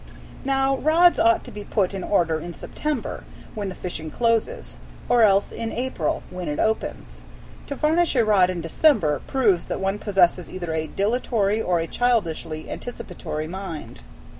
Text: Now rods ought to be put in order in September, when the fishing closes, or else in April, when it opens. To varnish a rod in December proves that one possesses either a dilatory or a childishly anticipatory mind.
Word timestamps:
Now 0.43 0.77
rods 0.77 1.19
ought 1.19 1.43
to 1.43 1.51
be 1.51 1.63
put 1.63 1.93
in 1.93 2.03
order 2.03 2.39
in 2.39 2.55
September, 2.55 3.23
when 3.53 3.69
the 3.69 3.75
fishing 3.75 4.09
closes, 4.09 4.77
or 5.07 5.21
else 5.21 5.51
in 5.51 5.71
April, 5.71 6.23
when 6.31 6.47
it 6.49 6.57
opens. 6.57 7.21
To 7.67 7.75
varnish 7.75 8.15
a 8.15 8.25
rod 8.25 8.49
in 8.49 8.61
December 8.61 9.21
proves 9.27 9.67
that 9.67 9.79
one 9.79 9.99
possesses 9.99 10.49
either 10.49 10.73
a 10.73 10.87
dilatory 10.87 11.61
or 11.61 11.79
a 11.79 11.85
childishly 11.85 12.67
anticipatory 12.67 13.47
mind. 13.47 14.01